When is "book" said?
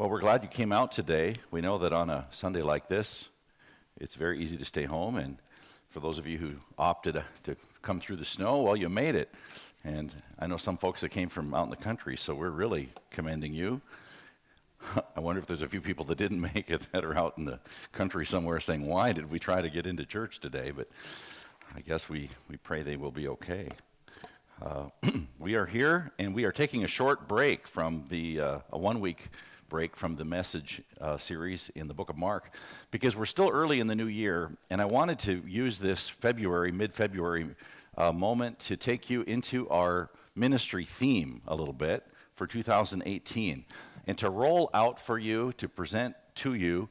31.94-32.10